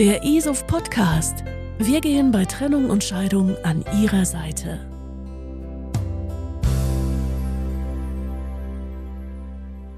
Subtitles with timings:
[0.00, 1.44] Der ESOF Podcast.
[1.78, 4.80] Wir gehen bei Trennung und Scheidung an Ihrer Seite.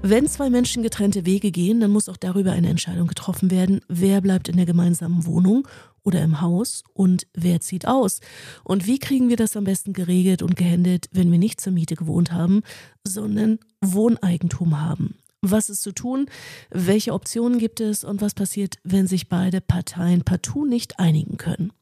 [0.01, 4.19] Wenn zwei Menschen getrennte Wege gehen, dann muss auch darüber eine Entscheidung getroffen werden, wer
[4.19, 5.65] bleibt in der gemeinsamen Wohnung
[6.03, 8.19] oder im Haus und wer zieht aus.
[8.65, 11.95] Und wie kriegen wir das am besten geregelt und gehandelt, wenn wir nicht zur Miete
[11.95, 12.61] gewohnt haben,
[13.05, 15.15] sondern Wohneigentum haben?
[15.45, 16.27] Was ist zu tun?
[16.69, 18.05] Welche Optionen gibt es?
[18.05, 21.73] Und was passiert, wenn sich beide Parteien partout nicht einigen können?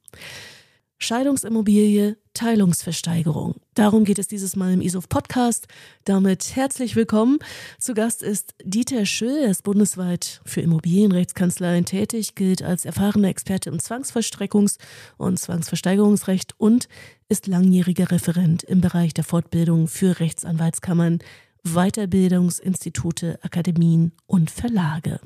[0.98, 3.56] Scheidungsimmobilie, Teilungsversteigerung.
[3.76, 5.68] Darum geht es dieses Mal im ISOF Podcast.
[6.06, 7.38] Damit herzlich willkommen.
[7.80, 9.44] Zu Gast ist Dieter Schüll.
[9.44, 14.80] Er ist bundesweit für Immobilienrechtskanzleien tätig, gilt als erfahrener Experte im Zwangsverstreckungs-
[15.18, 16.88] und Zwangsversteigerungsrecht und
[17.30, 21.20] ist langjähriger Referent im Bereich der Fortbildung für Rechtsanwaltskammern,
[21.64, 25.20] Weiterbildungsinstitute, Akademien und Verlage.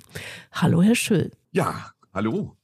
[0.52, 1.32] Hallo, Herr Schüll.
[1.52, 2.56] Ja, hallo.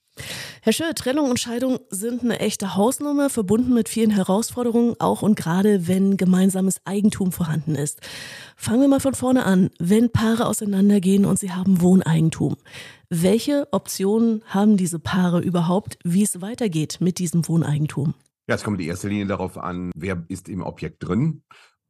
[0.62, 5.36] Herr Schöll, Trennung und Scheidung sind eine echte Hausnummer, verbunden mit vielen Herausforderungen, auch und
[5.36, 8.00] gerade wenn gemeinsames Eigentum vorhanden ist.
[8.56, 9.72] Fangen wir mal von vorne an.
[9.80, 12.58] Wenn Paare auseinandergehen und sie haben Wohneigentum,
[13.10, 18.14] welche Optionen haben diese Paare überhaupt, wie es weitergeht mit diesem Wohneigentum?
[18.48, 21.42] Ja, es kommt in erster Linie darauf an, wer ist im Objekt drin.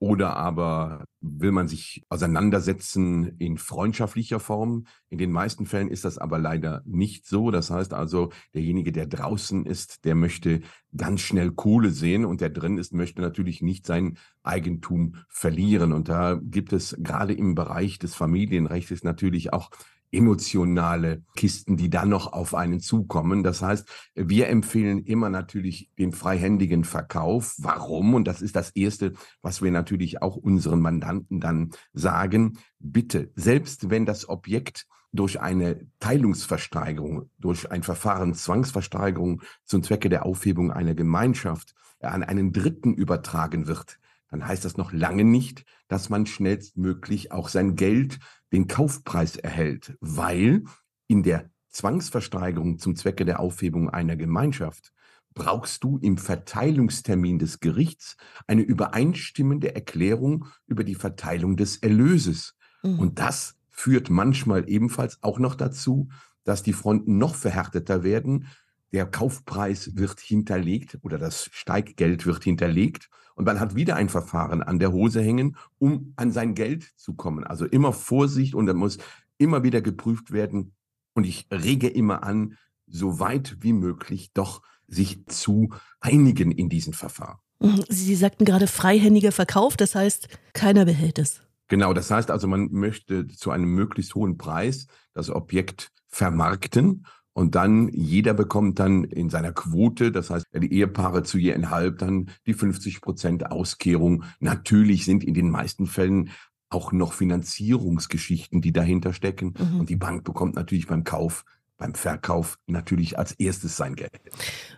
[0.02, 4.88] Oder aber will man sich auseinandersetzen in freundschaftlicher Form?
[5.10, 7.52] In den meisten Fällen ist das aber leider nicht so.
[7.52, 10.62] Das heißt also, derjenige, der draußen ist, der möchte
[10.98, 15.94] ganz schnell Kohle sehen und der drin ist, möchte natürlich nicht sein Eigentum verlieren.
[15.94, 19.70] Und da gibt es gerade im Bereich des Familienrechts natürlich auch
[20.12, 23.44] emotionale Kisten, die dann noch auf einen zukommen.
[23.44, 27.56] Das heißt, wir empfehlen immer natürlich den freihändigen Verkauf.
[27.58, 28.14] Warum?
[28.14, 32.58] Und das ist das Erste, was wir natürlich auch unseren Mandanten dann sagen.
[32.80, 40.26] Bitte, selbst wenn das Objekt durch eine Teilungsversteigerung, durch ein Verfahren Zwangsversteigerung zum Zwecke der
[40.26, 44.00] Aufhebung einer Gemeinschaft an einen Dritten übertragen wird,
[44.32, 48.18] dann heißt das noch lange nicht, dass man schnellstmöglich auch sein Geld,
[48.52, 50.64] den Kaufpreis erhält, weil
[51.08, 54.94] in der Zwangsversteigerung zum Zwecke der Aufhebung einer Gemeinschaft
[55.34, 62.56] brauchst du im Verteilungstermin des Gerichts eine übereinstimmende Erklärung über die Verteilung des Erlöses.
[62.84, 63.00] Mhm.
[63.00, 66.10] Und das führt manchmal ebenfalls auch noch dazu,
[66.44, 68.48] dass die Fronten noch verhärteter werden.
[68.92, 74.62] Der Kaufpreis wird hinterlegt oder das Steiggeld wird hinterlegt und man hat wieder ein Verfahren
[74.64, 77.44] an der Hose hängen, um an sein Geld zu kommen.
[77.44, 78.98] Also immer Vorsicht und da muss
[79.38, 80.74] immer wieder geprüft werden.
[81.14, 85.70] Und ich rege immer an, so weit wie möglich doch sich zu
[86.00, 87.40] einigen in diesen Verfahren.
[87.60, 87.84] Mhm.
[87.90, 91.42] Sie sagten gerade freihändiger Verkauf, das heißt, keiner behält es.
[91.68, 97.56] Genau, das heißt also, man möchte zu einem möglichst hohen Preis das Objekt vermarkten und
[97.56, 102.30] dann, jeder bekommt dann in seiner Quote, das heißt, die Ehepaare zu je einhalb dann
[102.46, 104.24] die 50 Prozent Auskehrung.
[104.40, 106.32] Natürlich sind in den meisten Fällen
[106.70, 109.54] auch noch Finanzierungsgeschichten, die dahinter stecken.
[109.58, 109.80] Mhm.
[109.82, 111.46] Und die Bank bekommt natürlich beim Kauf
[111.82, 114.12] beim Verkauf natürlich als erstes sein Geld.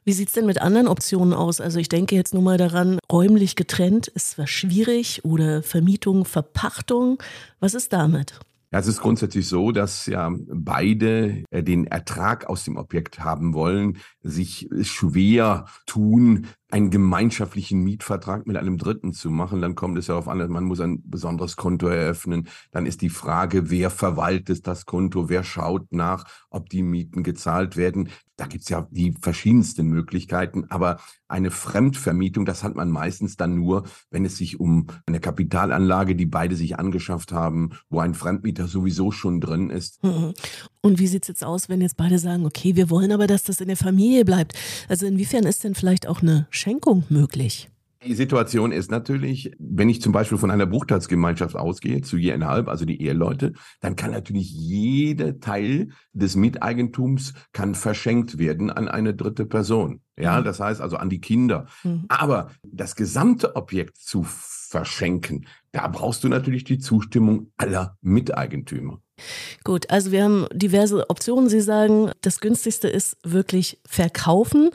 [0.06, 1.60] Wie sieht es denn mit anderen Optionen aus?
[1.60, 7.22] Also ich denke jetzt nur mal daran, räumlich getrennt ist zwar schwierig oder Vermietung, Verpachtung.
[7.60, 8.40] Was ist damit?
[8.74, 13.54] Ja, es ist grundsätzlich so, dass ja beide äh, den Ertrag aus dem Objekt haben
[13.54, 20.08] wollen, sich schwer tun, einen gemeinschaftlichen Mietvertrag mit einem Dritten zu machen, dann kommt es
[20.08, 22.48] darauf an, man muss ein besonderes Konto eröffnen.
[22.72, 27.78] Dann ist die Frage, wer verwaltet das Konto, wer schaut nach, ob die Mieten gezahlt
[27.78, 28.10] werden.
[28.38, 30.98] Da gibt's ja die verschiedensten Möglichkeiten, aber
[31.28, 36.26] eine Fremdvermietung, das hat man meistens dann nur, wenn es sich um eine Kapitalanlage, die
[36.26, 40.00] beide sich angeschafft haben, wo ein Fremdmieter sowieso schon drin ist.
[40.86, 43.62] Und wie sieht's jetzt aus, wenn jetzt beide sagen, okay, wir wollen aber, dass das
[43.62, 44.54] in der Familie bleibt?
[44.90, 47.70] Also inwiefern ist denn vielleicht auch eine Schenkung möglich?
[48.06, 52.68] Die Situation ist natürlich, wenn ich zum Beispiel von einer Bruchtagsgemeinschaft ausgehe, zu je einhalb,
[52.68, 59.14] also die Eheleute, dann kann natürlich jeder Teil des Miteigentums kann verschenkt werden an eine
[59.14, 60.02] dritte Person.
[60.20, 60.44] Ja, mhm.
[60.44, 61.68] das heißt also an die Kinder.
[61.86, 62.04] Mhm.
[62.10, 69.00] Aber das gesamte Objekt zu verschenken, da brauchst du natürlich die Zustimmung aller Miteigentümer.
[69.64, 71.50] Gut, also wir haben diverse Optionen.
[71.50, 74.72] Sie sagen, das günstigste ist wirklich verkaufen.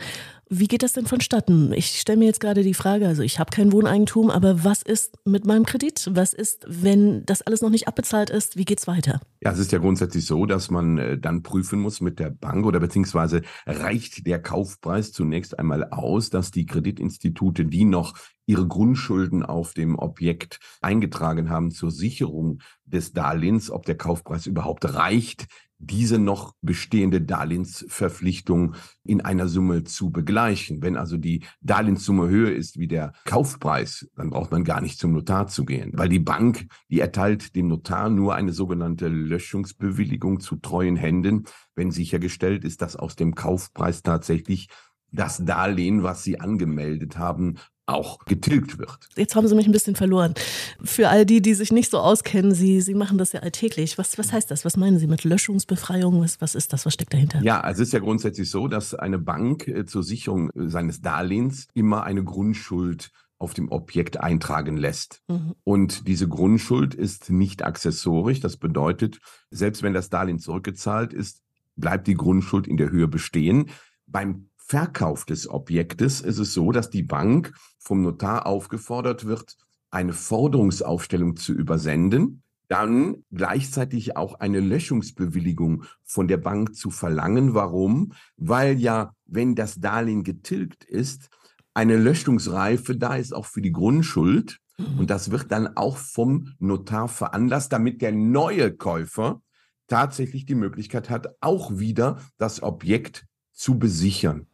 [0.50, 1.72] Wie geht das denn vonstatten?
[1.72, 5.14] Ich stelle mir jetzt gerade die Frage, also ich habe kein Wohneigentum, aber was ist
[5.26, 6.08] mit meinem Kredit?
[6.12, 8.56] Was ist, wenn das alles noch nicht abbezahlt ist?
[8.56, 9.20] Wie geht's weiter?
[9.42, 12.64] Ja, es ist ja grundsätzlich so, dass man äh, dann prüfen muss mit der Bank
[12.64, 18.14] oder beziehungsweise reicht der Kaufpreis zunächst einmal aus, dass die Kreditinstitute, die noch
[18.46, 24.86] ihre Grundschulden auf dem Objekt eingetragen haben zur Sicherung des Darlehens, ob der Kaufpreis überhaupt
[24.94, 25.46] reicht,
[25.78, 30.82] diese noch bestehende Darlehensverpflichtung in einer Summe zu begleichen.
[30.82, 35.12] Wenn also die Darlehenssumme höher ist wie der Kaufpreis, dann braucht man gar nicht zum
[35.12, 40.56] Notar zu gehen, weil die Bank, die erteilt dem Notar nur eine sogenannte Löschungsbewilligung zu
[40.56, 41.44] treuen Händen,
[41.76, 44.68] wenn sichergestellt ist, dass aus dem Kaufpreis tatsächlich
[45.10, 47.56] das Darlehen, was Sie angemeldet haben,
[47.88, 48.98] auch getilgt wird.
[49.16, 50.34] Jetzt haben Sie mich ein bisschen verloren.
[50.82, 53.98] Für all die, die sich nicht so auskennen, Sie, Sie machen das ja alltäglich.
[53.98, 54.64] Was, was heißt das?
[54.64, 56.20] Was meinen Sie mit Löschungsbefreiung?
[56.20, 56.86] Was, was ist das?
[56.86, 57.40] Was steckt dahinter?
[57.42, 61.68] Ja, also es ist ja grundsätzlich so, dass eine Bank äh, zur Sicherung seines Darlehens
[61.74, 65.22] immer eine Grundschuld auf dem Objekt eintragen lässt.
[65.28, 65.54] Mhm.
[65.64, 68.40] Und diese Grundschuld ist nicht accessorisch.
[68.40, 69.18] Das bedeutet,
[69.50, 71.40] selbst wenn das Darlehen zurückgezahlt ist,
[71.76, 73.70] bleibt die Grundschuld in der Höhe bestehen.
[74.06, 79.56] Beim Verkauf des Objektes ist es so, dass die Bank vom Notar aufgefordert wird,
[79.90, 87.54] eine Forderungsaufstellung zu übersenden, dann gleichzeitig auch eine Löschungsbewilligung von der Bank zu verlangen.
[87.54, 88.12] Warum?
[88.36, 91.30] Weil ja, wenn das Darlehen getilgt ist,
[91.72, 94.58] eine Löschungsreife da ist auch für die Grundschuld.
[94.76, 94.98] Mhm.
[94.98, 99.40] Und das wird dann auch vom Notar veranlasst, damit der neue Käufer
[99.86, 103.24] tatsächlich die Möglichkeit hat, auch wieder das Objekt
[103.54, 104.47] zu besichern.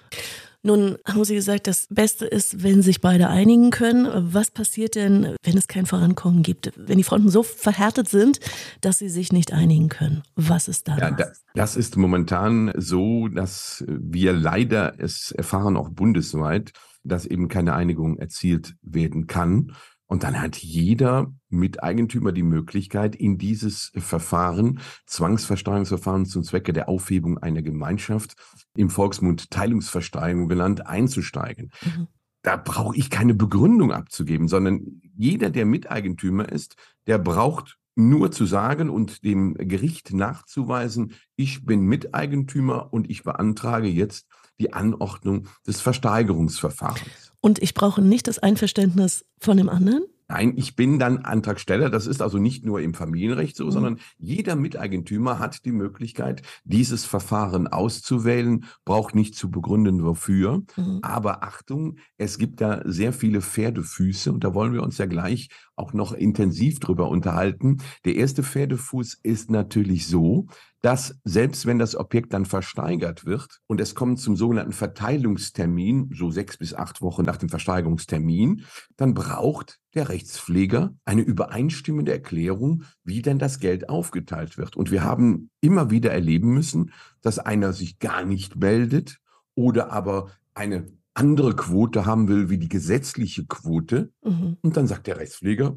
[0.66, 4.08] Nun haben Sie gesagt, das Beste ist, wenn sich beide einigen können.
[4.32, 6.72] Was passiert denn, wenn es kein Vorankommen gibt?
[6.76, 8.40] Wenn die Fronten so verhärtet sind,
[8.80, 10.22] dass sie sich nicht einigen können?
[10.36, 10.96] Was ist da?
[10.96, 11.14] Ja,
[11.54, 16.72] das ist momentan so, dass wir leider es erfahren, auch bundesweit,
[17.04, 19.72] dass eben keine Einigung erzielt werden kann.
[20.06, 27.38] Und dann hat jeder Miteigentümer die Möglichkeit, in dieses Verfahren, Zwangsversteigerungsverfahren zum Zwecke der Aufhebung
[27.38, 28.34] einer Gemeinschaft,
[28.76, 31.70] im Volksmund Teilungsversteigerung genannt, einzusteigen.
[31.84, 32.08] Mhm.
[32.42, 38.44] Da brauche ich keine Begründung abzugeben, sondern jeder, der Miteigentümer ist, der braucht nur zu
[38.44, 44.26] sagen und dem Gericht nachzuweisen, ich bin Miteigentümer und ich beantrage jetzt
[44.60, 47.33] die Anordnung des Versteigerungsverfahrens.
[47.44, 50.04] Und ich brauche nicht das Einverständnis von dem anderen?
[50.34, 51.90] Nein, ich bin dann Antragsteller.
[51.90, 53.70] Das ist also nicht nur im Familienrecht so, mhm.
[53.70, 60.64] sondern jeder Miteigentümer hat die Möglichkeit, dieses Verfahren auszuwählen, braucht nicht zu begründen, wofür.
[60.76, 60.98] Mhm.
[61.02, 65.50] Aber Achtung, es gibt da sehr viele Pferdefüße und da wollen wir uns ja gleich
[65.76, 67.78] auch noch intensiv drüber unterhalten.
[68.04, 70.48] Der erste Pferdefuß ist natürlich so,
[70.82, 76.32] dass selbst wenn das Objekt dann versteigert wird und es kommt zum sogenannten Verteilungstermin, so
[76.32, 78.64] sechs bis acht Wochen nach dem Versteigerungstermin,
[78.96, 84.76] dann braucht der Rechtspfleger eine übereinstimmende Erklärung, wie denn das Geld aufgeteilt wird.
[84.76, 89.20] Und wir haben immer wieder erleben müssen, dass einer sich gar nicht meldet
[89.54, 94.12] oder aber eine andere Quote haben will wie die gesetzliche Quote.
[94.24, 94.56] Mhm.
[94.62, 95.76] Und dann sagt der Rechtspfleger,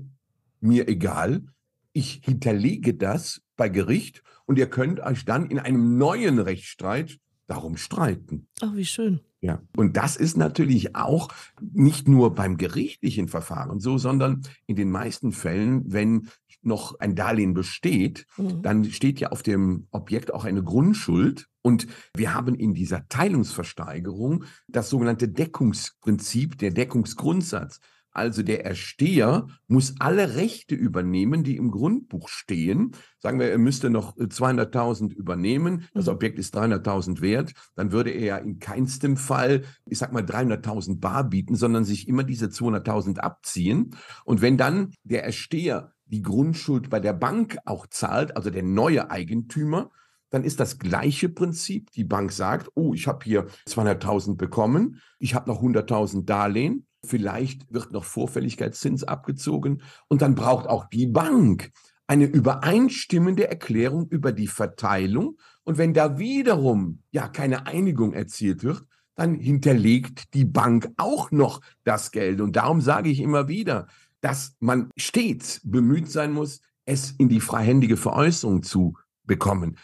[0.60, 1.46] mir egal,
[1.94, 7.78] ich hinterlege das bei Gericht und ihr könnt euch dann in einem neuen Rechtsstreit darum
[7.78, 8.48] streiten.
[8.62, 9.22] Ach, wie schön.
[9.40, 11.30] Ja, und das ist natürlich auch
[11.62, 16.30] nicht nur beim gerichtlichen Verfahren so, sondern in den meisten Fällen, wenn
[16.64, 18.62] noch ein Darlehen besteht, mhm.
[18.62, 21.48] dann steht ja auf dem Objekt auch eine Grundschuld.
[21.62, 27.80] Und wir haben in dieser Teilungsversteigerung das sogenannte Deckungsprinzip, der Deckungsgrundsatz.
[28.18, 32.94] Also der Ersteher muss alle Rechte übernehmen, die im Grundbuch stehen.
[33.20, 35.88] Sagen wir, er müsste noch 200.000 äh, übernehmen.
[35.94, 36.14] Das mhm.
[36.14, 37.54] Objekt ist 300.000 wert.
[37.76, 42.08] Dann würde er ja in keinstem Fall, ich sag mal, 300.000 bar bieten, sondern sich
[42.08, 43.96] immer diese 200.000 abziehen.
[44.26, 49.12] Und wenn dann der Ersteher die Grundschuld bei der Bank auch zahlt, also der neue
[49.12, 49.92] Eigentümer,
[50.32, 51.92] dann ist das gleiche Prinzip.
[51.92, 57.72] Die Bank sagt, oh, ich habe hier 200.000 bekommen, ich habe noch 100.000 Darlehen, Vielleicht
[57.74, 61.72] wird noch Vorfälligkeitszins abgezogen und dann braucht auch die Bank
[62.08, 65.38] eine übereinstimmende Erklärung über die Verteilung.
[65.64, 68.84] Und wenn da wiederum ja keine Einigung erzielt wird,
[69.16, 72.40] dann hinterlegt die Bank auch noch das Geld.
[72.40, 73.88] Und darum sage ich immer wieder,
[74.22, 79.78] dass man stets bemüht sein muss, es in die freihändige Veräußerung zu bekommen.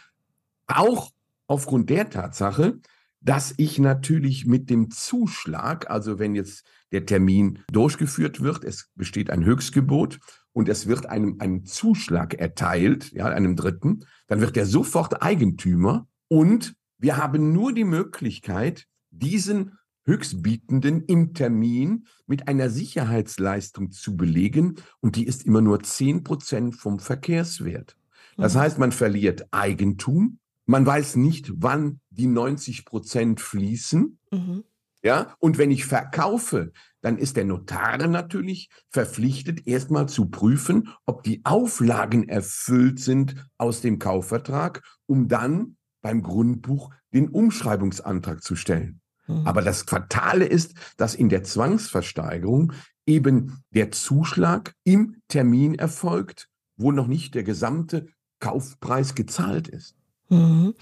[0.68, 1.12] Auch
[1.48, 2.80] aufgrund der Tatsache,
[3.20, 9.30] dass ich natürlich mit dem Zuschlag, also wenn jetzt der Termin durchgeführt wird, es besteht
[9.30, 10.20] ein Höchstgebot
[10.54, 16.08] und es wird einem einen Zuschlag erteilt, ja, einem Dritten, dann wird er sofort Eigentümer
[16.30, 24.76] und wir haben nur die Möglichkeit, diesen Höchstbietenden im Termin mit einer Sicherheitsleistung zu belegen
[25.00, 27.98] und die ist immer nur zehn Prozent vom Verkehrswert.
[28.38, 28.60] Das mhm.
[28.60, 34.18] heißt, man verliert Eigentum, man weiß nicht, wann die 90 Prozent fließen.
[34.32, 34.64] Mhm.
[35.04, 41.24] Ja, und wenn ich verkaufe, dann ist der Notar natürlich verpflichtet, erstmal zu prüfen, ob
[41.24, 49.02] die Auflagen erfüllt sind aus dem Kaufvertrag um dann beim Grundbuch den Umschreibungsantrag zu stellen.
[49.28, 49.48] Mhm.
[49.48, 52.74] Aber das Fatale ist, dass in der Zwangsversteigerung
[53.06, 58.08] eben der Zuschlag im Termin erfolgt, wo noch nicht der gesamte
[58.40, 59.96] Kaufpreis gezahlt ist.
[60.34, 60.74] Mhm.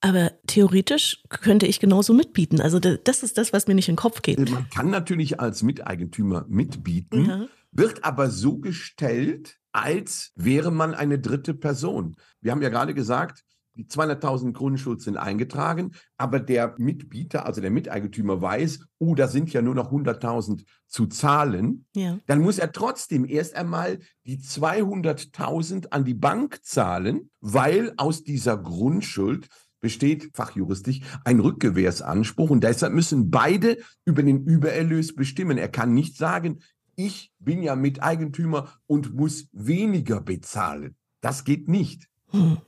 [0.00, 2.60] Aber theoretisch könnte ich genauso mitbieten.
[2.60, 4.38] Also das ist das, was mir nicht in den Kopf geht.
[4.50, 7.46] Man kann natürlich als Miteigentümer mitbieten, ja.
[7.72, 12.16] wird aber so gestellt, als wäre man eine dritte Person.
[12.40, 13.44] Wir haben ja gerade gesagt,
[13.76, 19.52] die 200.000 Grundschuld sind eingetragen, aber der Mitbieter, also der Miteigentümer weiß, oh, da sind
[19.52, 21.86] ja nur noch 100.000 zu zahlen.
[21.94, 22.18] Ja.
[22.26, 28.56] Dann muss er trotzdem erst einmal die 200.000 an die Bank zahlen, weil aus dieser
[28.56, 29.48] Grundschuld
[29.80, 35.58] besteht fachjuristisch ein Rückgewehrsanspruch und deshalb müssen beide über den Übererlös bestimmen.
[35.58, 36.60] Er kann nicht sagen,
[36.96, 40.96] ich bin ja Miteigentümer und muss weniger bezahlen.
[41.20, 42.08] Das geht nicht.
[42.30, 42.58] Hm.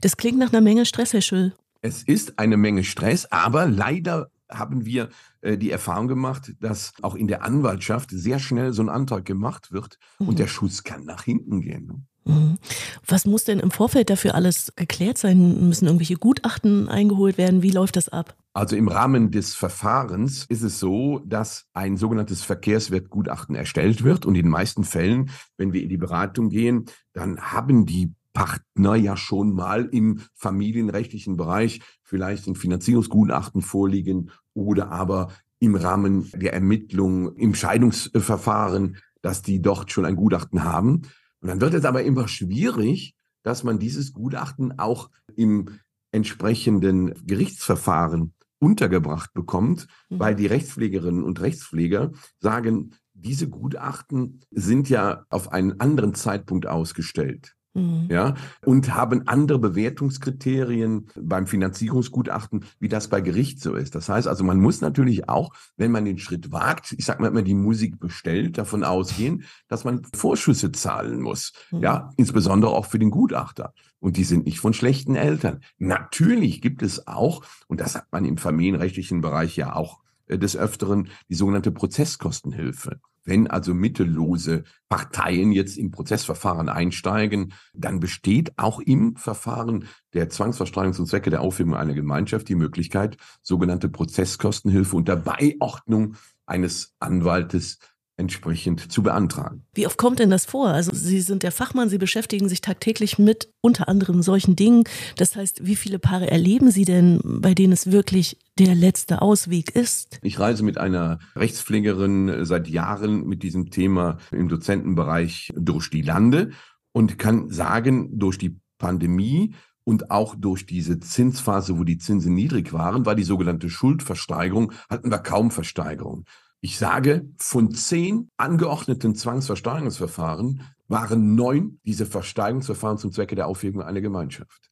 [0.00, 1.54] Das klingt nach einer Menge Stress, Herr Schüll.
[1.80, 5.10] Es ist eine Menge Stress, aber leider haben wir
[5.42, 9.72] äh, die Erfahrung gemacht, dass auch in der Anwaltschaft sehr schnell so ein Antrag gemacht
[9.72, 10.28] wird mhm.
[10.28, 11.86] und der Schuss kann nach hinten gehen.
[11.86, 12.02] Ne?
[12.28, 12.58] Mhm.
[13.06, 15.66] Was muss denn im Vorfeld dafür alles geklärt sein?
[15.66, 17.62] Müssen irgendwelche Gutachten eingeholt werden?
[17.62, 18.36] Wie läuft das ab?
[18.52, 24.26] Also im Rahmen des Verfahrens ist es so, dass ein sogenanntes Verkehrswertgutachten erstellt wird.
[24.26, 28.94] Und in den meisten Fällen, wenn wir in die Beratung gehen, dann haben die Partner
[28.94, 36.52] ja schon mal im familienrechtlichen Bereich vielleicht ein Finanzierungsgutachten vorliegen oder aber im Rahmen der
[36.52, 41.02] Ermittlung im Scheidungsverfahren, dass die dort schon ein Gutachten haben.
[41.40, 45.70] Und dann wird es aber immer schwierig, dass man dieses Gutachten auch im
[46.12, 50.20] entsprechenden Gerichtsverfahren untergebracht bekommt, mhm.
[50.20, 57.56] weil die Rechtspflegerinnen und Rechtspfleger sagen, diese Gutachten sind ja auf einen anderen Zeitpunkt ausgestellt.
[57.74, 58.08] Mhm.
[58.10, 58.34] Ja,
[58.64, 63.94] und haben andere Bewertungskriterien beim Finanzierungsgutachten, wie das bei Gericht so ist.
[63.94, 67.28] Das heißt also, man muss natürlich auch, wenn man den Schritt wagt, ich sage mal
[67.28, 71.52] immer, die Musik bestellt, davon ausgehen, dass man Vorschüsse zahlen muss.
[71.70, 71.80] Mhm.
[71.80, 73.72] Ja, insbesondere auch für den Gutachter.
[74.00, 75.60] Und die sind nicht von schlechten Eltern.
[75.78, 80.56] Natürlich gibt es auch, und das hat man im familienrechtlichen Bereich ja auch äh, des
[80.56, 83.00] Öfteren, die sogenannte Prozesskostenhilfe.
[83.24, 90.94] Wenn also mittellose Parteien jetzt im Prozessverfahren einsteigen, dann besteht auch im Verfahren der Zwangsversteigerung
[90.94, 97.78] zum Zwecke der Aufhebung einer Gemeinschaft die Möglichkeit, sogenannte Prozesskostenhilfe unter Beiordnung eines Anwaltes
[98.18, 99.62] entsprechend zu beantragen.
[99.74, 100.68] Wie oft kommt denn das vor?
[100.68, 104.84] Also Sie sind der Fachmann, Sie beschäftigen sich tagtäglich mit unter anderem solchen Dingen.
[105.16, 109.70] Das heißt, wie viele Paare erleben Sie denn, bei denen es wirklich der letzte Ausweg
[109.70, 110.18] ist?
[110.22, 116.50] Ich reise mit einer Rechtspflegerin seit Jahren mit diesem Thema im Dozentenbereich durch die Lande
[116.92, 122.72] und kann sagen, durch die Pandemie und auch durch diese Zinsphase, wo die Zinsen niedrig
[122.72, 126.24] waren, war die sogenannte Schuldversteigerung, hatten wir kaum Versteigerung.
[126.60, 134.00] Ich sage, von zehn angeordneten Zwangsversteigerungsverfahren waren neun diese Versteigerungsverfahren zum Zwecke der Aufhebung einer
[134.00, 134.70] Gemeinschaft.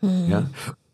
[0.00, 0.28] Hm.
[0.28, 0.50] Ja?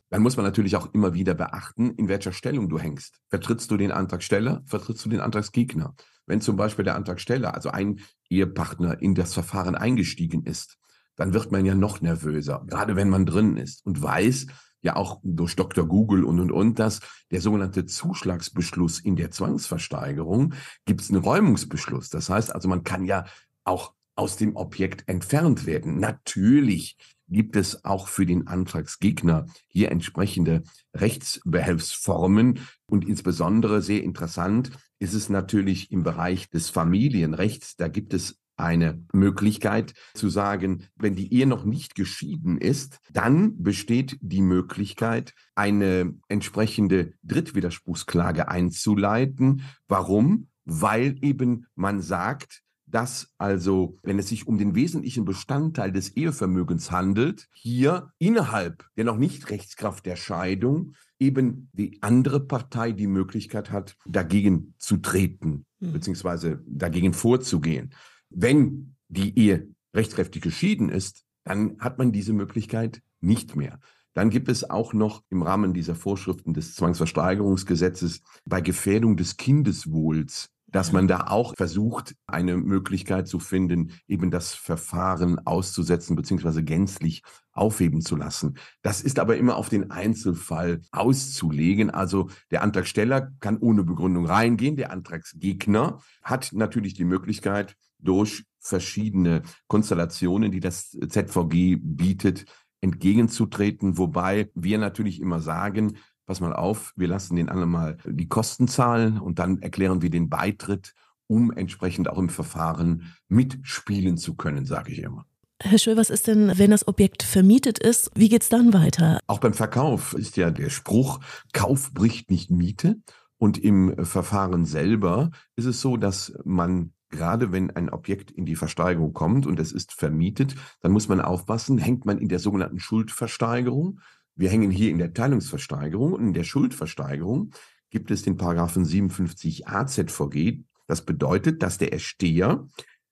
[0.09, 3.21] Dann muss man natürlich auch immer wieder beachten, in welcher Stellung du hängst.
[3.29, 5.95] Vertrittst du den Antragsteller, vertrittst du den Antragsgegner?
[6.27, 10.79] Wenn zum Beispiel der Antragsteller, also ein Ehepartner, in das Verfahren eingestiegen ist,
[11.17, 14.47] dann wird man ja noch nervöser, gerade wenn man drin ist und weiß,
[14.83, 15.87] ja auch durch Dr.
[15.87, 22.11] Google und und und, dass der sogenannte Zuschlagsbeschluss in der Zwangsversteigerung gibt es einen Räumungsbeschluss.
[22.11, 23.25] Das heißt also, man kann ja
[23.65, 25.99] auch aus dem Objekt entfernt werden.
[25.99, 26.97] Natürlich
[27.29, 35.31] gibt es auch für den Antragsgegner hier entsprechende Rechtsbehelfsformen und insbesondere sehr interessant ist es
[35.31, 37.77] natürlich im Bereich des Familienrechts.
[37.77, 43.63] Da gibt es eine Möglichkeit zu sagen, wenn die Ehe noch nicht geschieden ist, dann
[43.63, 49.63] besteht die Möglichkeit, eine entsprechende Drittwiderspruchsklage einzuleiten.
[49.89, 50.49] Warum?
[50.65, 56.91] Weil eben man sagt, dass also, wenn es sich um den wesentlichen Bestandteil des Ehevermögens
[56.91, 63.71] handelt, hier innerhalb der noch nicht Rechtskraft der Scheidung eben die andere Partei die Möglichkeit
[63.71, 65.93] hat, dagegen zu treten, hm.
[65.93, 67.95] beziehungsweise dagegen vorzugehen.
[68.35, 73.81] Wenn die Ehe rechtskräftig geschieden ist, dann hat man diese Möglichkeit nicht mehr.
[74.15, 80.51] Dann gibt es auch noch im Rahmen dieser Vorschriften des Zwangsversteigerungsgesetzes bei Gefährdung des Kindeswohls,
[80.73, 86.63] dass man da auch versucht, eine Möglichkeit zu finden, eben das Verfahren auszusetzen bzw.
[86.63, 88.57] gänzlich aufheben zu lassen.
[88.83, 91.91] Das ist aber immer auf den Einzelfall auszulegen.
[91.91, 94.77] Also der Antragsteller kann ohne Begründung reingehen.
[94.77, 102.47] Der Antragsgegner hat natürlich die Möglichkeit, durch verschiedene Konstellationen, die das ZVG bietet,
[102.81, 108.29] entgegenzutreten, wobei wir natürlich immer sagen, pass mal auf, wir lassen den anderen mal die
[108.29, 110.95] Kosten zahlen und dann erklären wir den Beitritt,
[111.27, 115.27] um entsprechend auch im Verfahren mitspielen zu können, sage ich immer.
[115.61, 118.11] Herr Schöll, was ist denn, wenn das Objekt vermietet ist?
[118.15, 119.21] Wie geht es dann weiter?
[119.29, 121.21] Auch beim Verkauf ist ja der Spruch,
[121.53, 122.97] Kauf bricht nicht Miete.
[123.39, 128.57] Und im Verfahren selber ist es so, dass man gerade wenn ein Objekt in die
[128.57, 132.81] Versteigerung kommt und es ist vermietet, dann muss man aufpassen, hängt man in der sogenannten
[132.81, 134.01] Schuldversteigerung.
[134.35, 137.53] Wir hängen hier in der Teilungsversteigerung und in der Schuldversteigerung
[137.91, 140.63] gibt es den Paragraphen 57 AZVG.
[140.87, 142.67] Das bedeutet, dass der Ersteher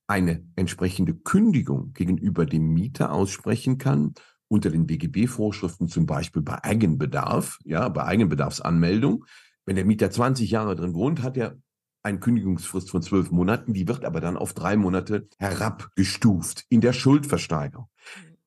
[0.07, 4.15] eine entsprechende Kündigung gegenüber dem Mieter aussprechen kann,
[4.49, 9.25] unter den BGB-Vorschriften zum Beispiel bei Eigenbedarf, ja, bei Eigenbedarfsanmeldung.
[9.65, 11.57] Wenn der Mieter 20 Jahre drin wohnt, hat er
[12.03, 16.93] eine Kündigungsfrist von zwölf Monaten, die wird aber dann auf drei Monate herabgestuft in der
[16.93, 17.87] Schuldversteigerung.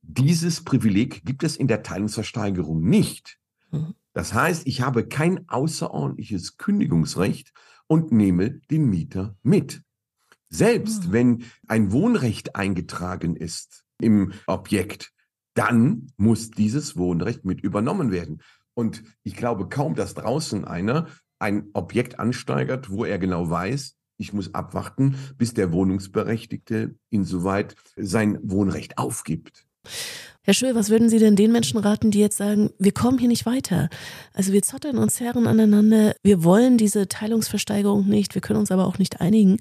[0.03, 3.39] Dieses Privileg gibt es in der Teilungsversteigerung nicht.
[3.71, 3.95] Mhm.
[4.13, 7.53] Das heißt, ich habe kein außerordentliches Kündigungsrecht
[7.87, 9.81] und nehme den Mieter mit.
[10.49, 11.11] Selbst mhm.
[11.13, 15.11] wenn ein Wohnrecht eingetragen ist im Objekt,
[15.55, 18.41] dann muss dieses Wohnrecht mit übernommen werden.
[18.73, 21.07] Und ich glaube kaum, dass draußen einer
[21.39, 28.39] ein Objekt ansteigert, wo er genau weiß, ich muss abwarten, bis der Wohnungsberechtigte insoweit sein
[28.43, 29.65] Wohnrecht aufgibt.
[30.45, 33.29] Herr Schöll, was würden Sie denn den Menschen raten, die jetzt sagen, wir kommen hier
[33.29, 33.89] nicht weiter?
[34.33, 38.85] Also wir zottern uns Herren aneinander, wir wollen diese Teilungsversteigerung nicht, wir können uns aber
[38.85, 39.57] auch nicht einigen.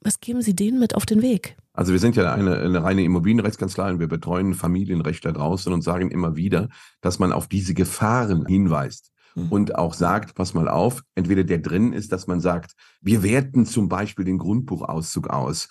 [0.00, 1.56] Was geben Sie denen mit auf den Weg?
[1.74, 5.82] Also wir sind ja eine, eine reine Immobilienrechtskanzlei und wir betreuen Familienrecht da draußen und
[5.82, 6.70] sagen immer wieder,
[7.02, 9.52] dass man auf diese Gefahren hinweist hm.
[9.52, 13.66] und auch sagt, pass mal auf, entweder der drin ist, dass man sagt, wir werten
[13.66, 15.68] zum Beispiel den Grundbuchauszug aus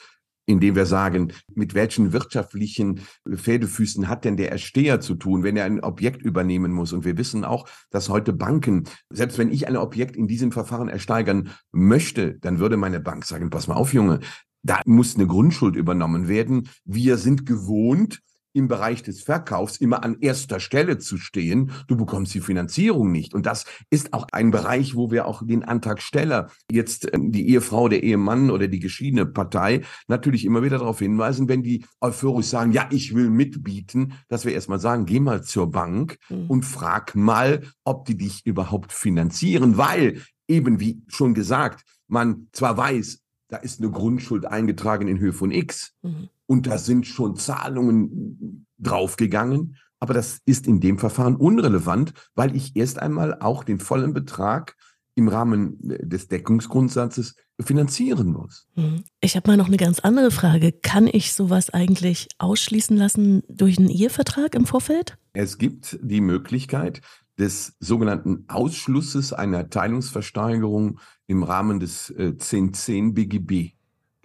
[0.51, 5.65] indem wir sagen, mit welchen wirtschaftlichen Pferdefüßen hat denn der Ersteher zu tun, wenn er
[5.65, 6.93] ein Objekt übernehmen muss.
[6.93, 10.89] Und wir wissen auch, dass heute Banken, selbst wenn ich ein Objekt in diesem Verfahren
[10.89, 14.19] ersteigern möchte, dann würde meine Bank sagen, pass mal auf, Junge,
[14.63, 16.69] da muss eine Grundschuld übernommen werden.
[16.85, 18.21] Wir sind gewohnt,
[18.53, 21.71] im Bereich des Verkaufs immer an erster Stelle zu stehen.
[21.87, 23.33] Du bekommst die Finanzierung nicht.
[23.33, 27.87] Und das ist auch ein Bereich, wo wir auch den Antragsteller, jetzt ähm, die Ehefrau,
[27.87, 32.71] der Ehemann oder die geschiedene Partei, natürlich immer wieder darauf hinweisen, wenn die euphorisch sagen,
[32.71, 36.47] ja, ich will mitbieten, dass wir erstmal sagen, geh mal zur Bank mhm.
[36.47, 42.77] und frag mal, ob die dich überhaupt finanzieren, weil eben wie schon gesagt, man zwar
[42.77, 45.93] weiß, da ist eine Grundschuld eingetragen in Höhe von X.
[46.01, 46.29] Mhm.
[46.51, 49.77] Und da sind schon Zahlungen draufgegangen.
[50.01, 54.75] Aber das ist in dem Verfahren unrelevant, weil ich erst einmal auch den vollen Betrag
[55.15, 58.67] im Rahmen des Deckungsgrundsatzes finanzieren muss.
[58.75, 59.05] Mhm.
[59.21, 60.73] Ich habe mal noch eine ganz andere Frage.
[60.73, 65.17] Kann ich sowas eigentlich ausschließen lassen durch einen Ehevertrag im Vorfeld?
[65.31, 66.99] Es gibt die Möglichkeit
[67.39, 73.69] des sogenannten Ausschlusses einer Teilungsversteigerung im Rahmen des äh, 1010 BGB.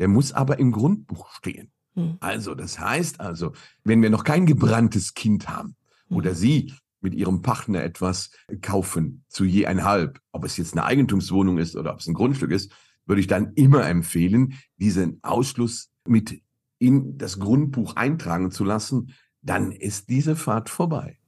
[0.00, 1.70] Der muss aber im Grundbuch stehen.
[1.96, 2.18] Hm.
[2.20, 3.52] Also, das heißt also,
[3.85, 5.76] wenn wir noch kein gebranntes Kind haben
[6.09, 6.16] hm.
[6.16, 8.30] oder Sie mit Ihrem Partner etwas
[8.62, 12.14] kaufen zu je ein halb, ob es jetzt eine Eigentumswohnung ist oder ob es ein
[12.14, 12.72] Grundstück ist,
[13.06, 16.42] würde ich dann immer empfehlen, diesen Ausschluss mit
[16.78, 19.14] in das Grundbuch eintragen zu lassen.
[19.42, 21.18] Dann ist diese Fahrt vorbei.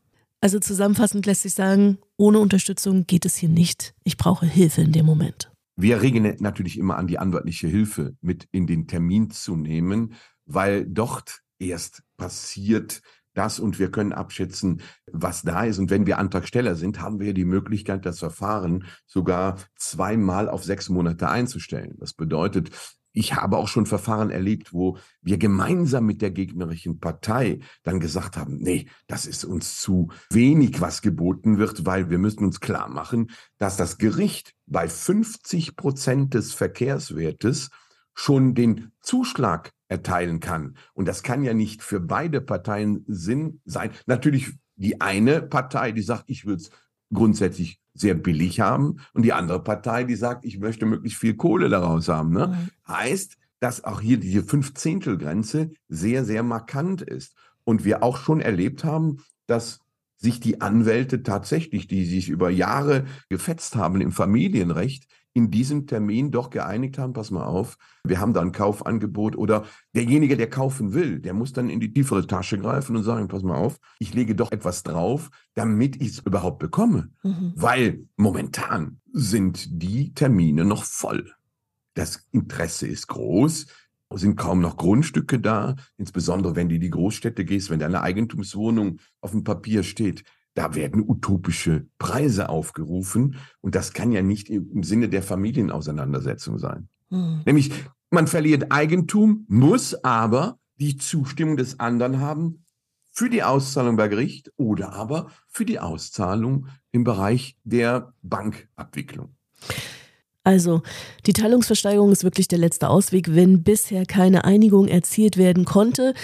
[0.40, 3.94] Also zusammenfassend lässt sich sagen, ohne Unterstützung geht es hier nicht.
[4.04, 5.50] Ich brauche Hilfe in dem Moment.
[5.76, 10.14] Wir regen natürlich immer an, die anwaltliche Hilfe mit in den Termin zu nehmen,
[10.48, 13.02] weil dort erst passiert
[13.34, 14.80] das und wir können abschätzen,
[15.12, 15.78] was da ist.
[15.78, 20.88] Und wenn wir Antragsteller sind, haben wir die Möglichkeit, das Verfahren sogar zweimal auf sechs
[20.88, 21.94] Monate einzustellen.
[22.00, 22.70] Das bedeutet,
[23.12, 28.36] ich habe auch schon Verfahren erlebt, wo wir gemeinsam mit der gegnerischen Partei dann gesagt
[28.36, 32.88] haben, nee, das ist uns zu wenig, was geboten wird, weil wir müssen uns klar
[32.88, 37.70] machen, dass das Gericht bei 50 Prozent des Verkehrswertes
[38.18, 40.76] schon den Zuschlag erteilen kann.
[40.92, 43.92] Und das kann ja nicht für beide Parteien Sinn sein.
[44.06, 46.70] Natürlich die eine Partei, die sagt, ich will es
[47.12, 51.68] grundsätzlich sehr billig haben und die andere Partei, die sagt, ich möchte möglichst viel Kohle
[51.68, 52.32] daraus haben.
[52.32, 52.48] Ne?
[52.48, 52.92] Mhm.
[52.92, 57.36] Heißt, dass auch hier diese Fünfzehntelgrenze sehr, sehr markant ist.
[57.62, 59.78] Und wir auch schon erlebt haben, dass
[60.16, 66.30] sich die Anwälte tatsächlich, die sich über Jahre gefetzt haben im Familienrecht, in diesem Termin
[66.30, 69.64] doch geeinigt haben, pass mal auf, wir haben da ein Kaufangebot oder
[69.94, 73.42] derjenige, der kaufen will, der muss dann in die tiefere Tasche greifen und sagen, pass
[73.42, 77.10] mal auf, ich lege doch etwas drauf, damit ich es überhaupt bekomme.
[77.22, 77.52] Mhm.
[77.54, 81.32] Weil momentan sind die Termine noch voll.
[81.94, 83.66] Das Interesse ist groß.
[84.14, 88.98] sind kaum noch Grundstücke da, insbesondere wenn du in die Großstädte gehst, wenn deine Eigentumswohnung
[89.20, 90.24] auf dem Papier steht.
[90.58, 96.88] Da werden utopische Preise aufgerufen und das kann ja nicht im Sinne der Familienauseinandersetzung sein.
[97.10, 97.42] Hm.
[97.46, 97.70] Nämlich,
[98.10, 102.64] man verliert Eigentum, muss aber die Zustimmung des anderen haben
[103.12, 109.36] für die Auszahlung bei Gericht oder aber für die Auszahlung im Bereich der Bankabwicklung.
[110.42, 110.82] Also,
[111.26, 116.14] die Teilungsversteigerung ist wirklich der letzte Ausweg, wenn bisher keine Einigung erzielt werden konnte.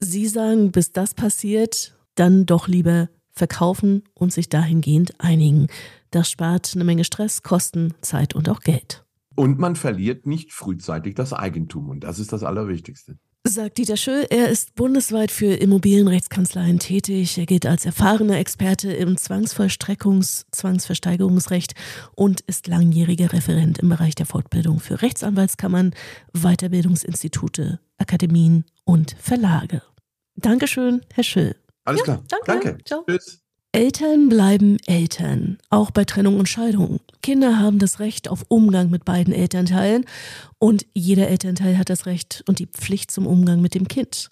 [0.00, 5.66] Sie sagen, bis das passiert, dann doch lieber verkaufen und sich dahingehend einigen.
[6.10, 9.04] Das spart eine Menge Stress, Kosten, Zeit und auch Geld.
[9.34, 11.88] Und man verliert nicht frühzeitig das Eigentum.
[11.88, 13.18] Und das ist das Allerwichtigste.
[13.44, 17.38] Sagt Dieter Schö, er ist bundesweit für Immobilienrechtskanzleien tätig.
[17.38, 21.74] Er gilt als erfahrener Experte im Zwangsvollstreckungs-, Zwangsversteigerungsrecht
[22.14, 25.92] und ist langjähriger Referent im Bereich der Fortbildung für Rechtsanwaltskammern,
[26.34, 29.82] Weiterbildungsinstitute, Akademien und Verlage.
[30.36, 31.52] Dankeschön, Herr Schö.
[31.84, 32.24] Alles ja, klar.
[32.28, 32.46] Danke.
[32.46, 32.84] danke.
[32.84, 33.04] Ciao.
[33.06, 33.42] Tschüss.
[33.74, 37.00] Eltern bleiben Eltern, auch bei Trennung und Scheidung.
[37.22, 40.04] Kinder haben das Recht auf Umgang mit beiden Elternteilen
[40.58, 44.28] und jeder Elternteil hat das Recht und die Pflicht zum Umgang mit dem Kind.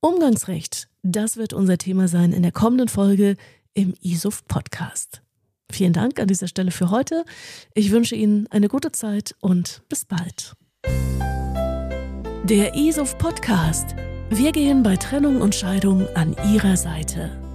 [0.00, 3.36] Umgangsrecht, das wird unser Thema sein in der kommenden Folge
[3.72, 5.22] im ISUF Podcast.
[5.70, 7.24] Vielen Dank an dieser Stelle für heute.
[7.74, 10.54] Ich wünsche Ihnen eine gute Zeit und bis bald.
[12.44, 13.94] Der ISUF Podcast.
[14.30, 17.45] Wir gehen bei Trennung und Scheidung an Ihrer Seite.